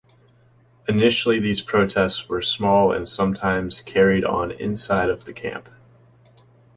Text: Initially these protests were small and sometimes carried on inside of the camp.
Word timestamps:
Initially 0.89 1.39
these 1.39 1.61
protests 1.61 2.27
were 2.27 2.41
small 2.41 2.91
and 2.91 3.07
sometimes 3.07 3.81
carried 3.83 4.25
on 4.25 4.49
inside 4.49 5.11
of 5.11 5.25
the 5.25 5.31
camp. 5.31 5.69